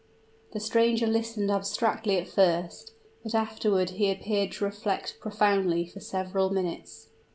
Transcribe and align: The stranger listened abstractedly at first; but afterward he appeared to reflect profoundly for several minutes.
The 0.53 0.59
stranger 0.59 1.05
listened 1.05 1.51
abstractedly 1.51 2.17
at 2.17 2.27
first; 2.27 2.93
but 3.21 3.35
afterward 3.35 3.91
he 3.91 4.09
appeared 4.09 4.51
to 4.53 4.63
reflect 4.65 5.19
profoundly 5.19 5.85
for 5.85 5.99
several 5.99 6.49
minutes. 6.49 7.09